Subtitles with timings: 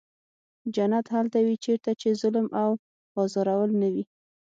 [0.75, 2.69] جنت هلته وي چېرته چې ظلم او
[3.23, 4.03] ازارول نه وي.